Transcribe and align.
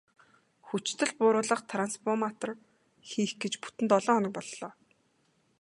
Хүчдэл 0.67 1.11
бууруулах 1.19 1.61
трансформатор 1.71 2.51
хийх 3.09 3.31
гэж 3.41 3.53
бүтэн 3.63 3.85
долоо 3.91 4.15
хоног 4.17 4.33
боллоо. 4.35 4.71